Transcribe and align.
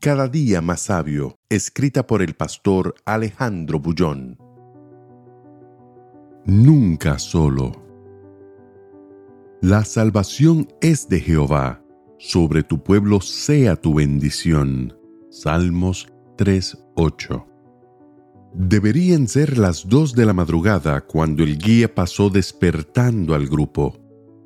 Cada 0.00 0.28
día 0.28 0.62
más 0.62 0.80
sabio, 0.80 1.36
escrita 1.50 2.06
por 2.06 2.22
el 2.22 2.32
pastor 2.32 2.94
Alejandro 3.04 3.80
Bullón. 3.80 4.38
Nunca 6.46 7.18
solo. 7.18 7.72
La 9.60 9.84
salvación 9.84 10.68
es 10.80 11.06
de 11.10 11.20
Jehová, 11.20 11.84
sobre 12.18 12.62
tu 12.62 12.82
pueblo 12.82 13.20
sea 13.20 13.76
tu 13.76 13.92
bendición. 13.92 14.96
Salmos 15.28 16.08
3:8. 16.38 17.46
Deberían 18.54 19.28
ser 19.28 19.58
las 19.58 19.86
dos 19.86 20.14
de 20.14 20.24
la 20.24 20.32
madrugada 20.32 21.02
cuando 21.02 21.42
el 21.42 21.58
guía 21.58 21.94
pasó 21.94 22.30
despertando 22.30 23.34
al 23.34 23.46
grupo. 23.46 23.98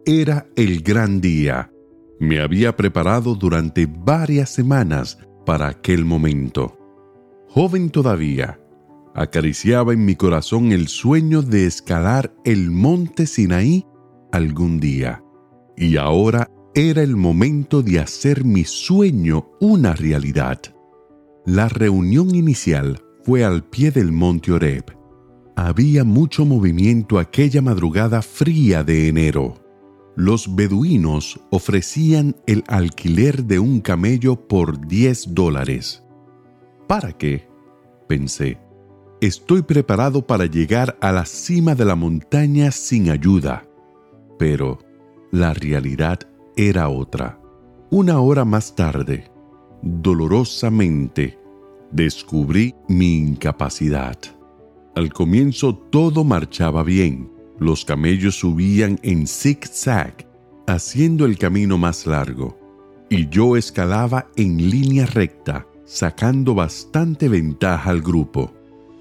Era 0.05 0.48
el 0.56 0.82
gran 0.82 1.20
día. 1.20 1.70
Me 2.18 2.41
había 2.41 2.74
preparado 2.74 3.36
durante 3.36 3.86
varias 3.86 4.50
semanas 4.50 5.16
para 5.44 5.68
aquel 5.68 6.04
momento. 6.04 6.78
Joven 7.48 7.90
todavía, 7.90 8.60
acariciaba 9.14 9.92
en 9.92 10.04
mi 10.04 10.16
corazón 10.16 10.72
el 10.72 10.88
sueño 10.88 11.42
de 11.42 11.66
escalar 11.66 12.34
el 12.44 12.70
monte 12.70 13.27
Sinaí 13.27 13.86
algún 14.32 14.80
día. 14.80 15.22
Y 15.77 15.96
ahora 15.96 16.50
era 16.74 17.02
el 17.02 17.16
momento 17.16 17.82
de 17.82 18.00
hacer 18.00 18.44
mi 18.44 18.64
sueño 18.64 19.50
una 19.60 19.94
realidad. 19.94 20.60
La 21.47 21.69
reunión 21.69 22.34
inicial 22.34 23.00
fue 23.22 23.44
al 23.44 23.64
pie 23.64 23.91
del 23.91 24.12
monte 24.12 24.52
Oreb. 24.52 24.84
Había 25.56 26.02
mucho 26.04 26.44
movimiento 26.44 27.19
aquella 27.19 27.62
madrugada 27.62 28.22
fría 28.22 28.82
de 28.82 29.08
enero 29.08 29.63
los 30.16 30.54
beduinos 30.54 31.40
ofrecían 31.50 32.36
el 32.46 32.62
alquiler 32.68 33.44
de 33.44 33.58
un 33.58 33.80
camello 33.80 34.36
por 34.36 34.86
10 34.86 35.34
dólares. 35.34 36.04
¿Para 36.86 37.12
qué? 37.12 37.48
pensé. 38.06 38.58
Estoy 39.20 39.62
preparado 39.62 40.26
para 40.26 40.46
llegar 40.46 40.96
a 41.00 41.10
la 41.10 41.24
cima 41.24 41.74
de 41.74 41.84
la 41.84 41.96
montaña 41.96 42.70
sin 42.70 43.10
ayuda. 43.10 43.66
Pero 44.38 44.78
la 45.32 45.54
realidad 45.54 46.20
era 46.56 46.88
otra. 46.88 47.40
Una 47.90 48.20
hora 48.20 48.44
más 48.44 48.74
tarde, 48.74 49.30
dolorosamente, 49.82 51.38
descubrí 51.90 52.74
mi 52.88 53.16
incapacidad. 53.16 54.18
Al 54.94 55.12
comienzo 55.12 55.74
todo 55.74 56.22
marchaba 56.22 56.82
bien 56.82 57.33
los 57.58 57.84
camellos 57.84 58.38
subían 58.38 58.98
en 59.02 59.27
zig-zag, 59.27 60.27
haciendo 60.66 61.24
el 61.24 61.38
camino 61.38 61.78
más 61.78 62.06
largo, 62.06 62.58
y 63.08 63.28
yo 63.28 63.56
escalaba 63.56 64.28
en 64.36 64.70
línea 64.70 65.06
recta, 65.06 65.66
sacando 65.84 66.55
bastante 66.55 67.28
ventaja 67.28 67.91
al 67.91 68.00
grupo. 68.00 68.52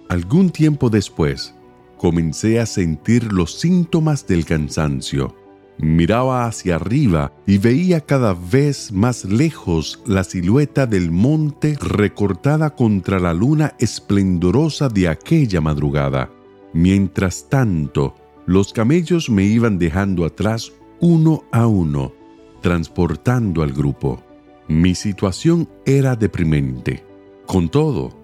Algún 0.09 0.49
tiempo 0.49 0.89
después, 0.89 1.55
comencé 1.97 2.59
a 2.59 2.65
sentir 2.65 3.31
los 3.31 3.59
síntomas 3.59 4.27
del 4.27 4.45
cansancio. 4.45 5.35
Miraba 5.79 6.45
hacia 6.45 6.75
arriba 6.75 7.33
y 7.47 7.57
veía 7.57 8.01
cada 8.01 8.33
vez 8.33 8.91
más 8.91 9.25
lejos 9.25 10.01
la 10.05 10.23
silueta 10.23 10.85
del 10.85 11.09
monte 11.09 11.75
recortada 11.81 12.75
contra 12.75 13.19
la 13.19 13.33
luna 13.33 13.73
esplendorosa 13.79 14.89
de 14.89 15.07
aquella 15.07 15.61
madrugada. 15.61 16.29
Mientras 16.73 17.49
tanto, 17.49 18.15
los 18.45 18.73
camellos 18.73 19.29
me 19.29 19.43
iban 19.43 19.77
dejando 19.77 20.25
atrás 20.25 20.73
uno 20.99 21.43
a 21.51 21.67
uno, 21.67 22.13
transportando 22.61 23.61
al 23.61 23.71
grupo. 23.71 24.23
Mi 24.67 24.95
situación 24.95 25.69
era 25.85 26.15
deprimente. 26.15 27.05
Con 27.45 27.69
todo, 27.69 28.17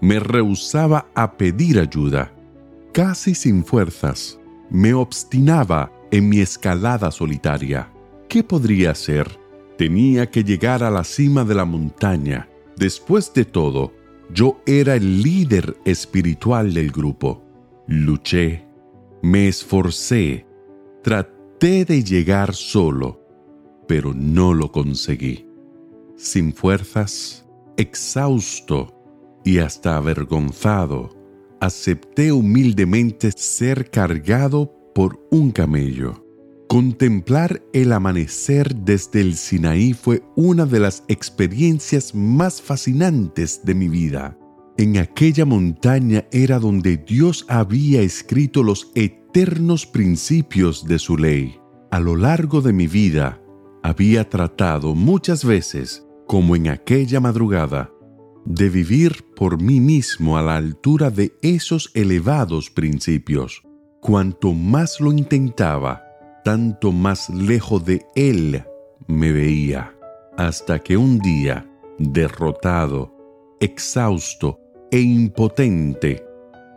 me 0.00 0.20
rehusaba 0.20 1.08
a 1.14 1.36
pedir 1.36 1.78
ayuda. 1.78 2.32
Casi 2.92 3.34
sin 3.34 3.64
fuerzas, 3.64 4.38
me 4.70 4.94
obstinaba 4.94 5.92
en 6.10 6.28
mi 6.28 6.40
escalada 6.40 7.10
solitaria. 7.10 7.92
¿Qué 8.28 8.42
podría 8.44 8.92
hacer? 8.92 9.38
Tenía 9.76 10.30
que 10.30 10.44
llegar 10.44 10.82
a 10.82 10.90
la 10.90 11.04
cima 11.04 11.44
de 11.44 11.54
la 11.54 11.64
montaña. 11.64 12.48
Después 12.76 13.32
de 13.34 13.44
todo, 13.44 13.92
yo 14.32 14.60
era 14.66 14.94
el 14.94 15.22
líder 15.22 15.76
espiritual 15.84 16.72
del 16.72 16.90
grupo. 16.92 17.42
Luché, 17.86 18.69
me 19.22 19.48
esforcé, 19.48 20.46
traté 21.02 21.84
de 21.84 22.02
llegar 22.02 22.54
solo, 22.54 23.20
pero 23.86 24.14
no 24.14 24.54
lo 24.54 24.72
conseguí. 24.72 25.46
Sin 26.16 26.52
fuerzas, 26.52 27.46
exhausto 27.76 28.94
y 29.44 29.58
hasta 29.58 29.96
avergonzado, 29.96 31.10
acepté 31.60 32.32
humildemente 32.32 33.32
ser 33.32 33.90
cargado 33.90 34.72
por 34.94 35.26
un 35.30 35.50
camello. 35.50 36.26
Contemplar 36.68 37.62
el 37.72 37.92
amanecer 37.92 38.76
desde 38.76 39.20
el 39.20 39.34
Sinaí 39.34 39.92
fue 39.92 40.22
una 40.36 40.66
de 40.66 40.78
las 40.78 41.02
experiencias 41.08 42.14
más 42.14 42.62
fascinantes 42.62 43.64
de 43.64 43.74
mi 43.74 43.88
vida. 43.88 44.38
En 44.80 44.96
aquella 44.96 45.44
montaña 45.44 46.24
era 46.32 46.58
donde 46.58 46.96
Dios 46.96 47.44
había 47.50 48.00
escrito 48.00 48.62
los 48.62 48.90
eternos 48.94 49.84
principios 49.84 50.86
de 50.86 50.98
su 50.98 51.18
ley. 51.18 51.60
A 51.90 52.00
lo 52.00 52.16
largo 52.16 52.62
de 52.62 52.72
mi 52.72 52.86
vida, 52.86 53.42
había 53.82 54.26
tratado 54.30 54.94
muchas 54.94 55.44
veces, 55.44 56.06
como 56.26 56.56
en 56.56 56.68
aquella 56.68 57.20
madrugada, 57.20 57.90
de 58.46 58.70
vivir 58.70 59.22
por 59.36 59.60
mí 59.60 59.80
mismo 59.80 60.38
a 60.38 60.42
la 60.42 60.56
altura 60.56 61.10
de 61.10 61.34
esos 61.42 61.90
elevados 61.92 62.70
principios. 62.70 63.62
Cuanto 64.00 64.54
más 64.54 64.98
lo 64.98 65.12
intentaba, 65.12 66.02
tanto 66.42 66.90
más 66.90 67.28
lejos 67.28 67.84
de 67.84 68.00
Él 68.14 68.64
me 69.06 69.30
veía, 69.30 69.94
hasta 70.38 70.78
que 70.78 70.96
un 70.96 71.18
día, 71.18 71.70
derrotado, 71.98 73.14
exhausto 73.60 74.58
e 74.90 75.00
impotente, 75.00 76.24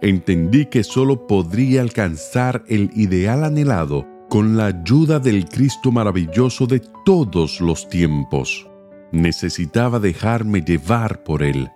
entendí 0.02 0.66
que 0.66 0.84
solo 0.84 1.28
podría 1.28 1.82
alcanzar 1.82 2.64
el 2.68 2.90
ideal 2.96 3.44
anhelado 3.44 4.08
con 4.30 4.58
la 4.58 4.68
ayuda 4.68 5.20
del 5.20 5.46
Cristo 5.46 5.92
maravilloso 5.92 6.66
de 6.66 6.82
todos 7.06 7.62
los 7.62 7.88
tiempos. 7.88 8.68
Necesitaba 9.12 10.00
dejarme 10.00 10.62
llevar 10.62 11.24
por 11.24 11.44
Él. 11.44 11.70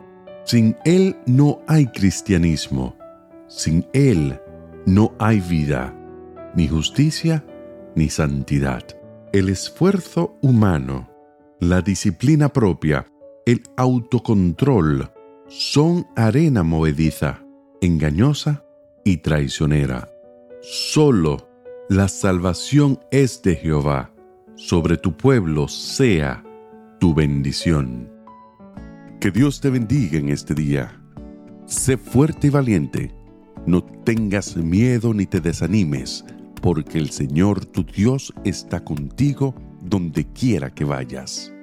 Sin 0.43 0.75
Él 0.85 1.15
no 1.25 1.59
hay 1.67 1.85
cristianismo. 1.85 2.95
Sin 3.47 3.85
Él 3.93 4.39
no 4.85 5.13
hay 5.19 5.39
vida, 5.39 5.93
ni 6.55 6.67
justicia, 6.67 7.45
ni 7.95 8.09
santidad. 8.09 8.83
El 9.33 9.49
esfuerzo 9.49 10.37
humano, 10.41 11.09
la 11.59 11.81
disciplina 11.81 12.49
propia, 12.49 13.05
el 13.45 13.61
autocontrol, 13.75 15.11
son 15.47 16.05
arena 16.15 16.63
movediza, 16.63 17.41
engañosa 17.81 18.65
y 19.05 19.17
traicionera. 19.17 20.09
Solo 20.61 21.47
la 21.89 22.09
salvación 22.09 22.99
es 23.11 23.41
de 23.41 23.55
Jehová, 23.55 24.13
sobre 24.55 24.97
tu 24.97 25.15
pueblo 25.15 25.67
sea 25.67 26.43
tu 26.99 27.13
bendición. 27.13 28.11
Que 29.21 29.31
Dios 29.31 29.61
te 29.61 29.69
bendiga 29.69 30.19
en 30.19 30.29
este 30.29 30.53
día. 30.53 31.01
Sé 31.65 31.97
fuerte 31.97 32.47
y 32.47 32.49
valiente, 32.49 33.15
no 33.65 33.83
tengas 33.83 34.57
miedo 34.57 35.13
ni 35.13 35.25
te 35.25 35.39
desanimes, 35.39 36.25
porque 36.61 36.97
el 36.97 37.09
Señor 37.09 37.65
tu 37.65 37.83
Dios 37.83 38.33
está 38.43 38.83
contigo 38.83 39.55
donde 39.81 40.25
quiera 40.33 40.73
que 40.73 40.83
vayas. 40.83 41.53